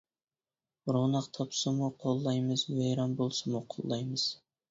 [0.95, 4.27] روناق تاپسىمۇ قوللايمىز ۋەيران بولسىمۇ قوللايمىز.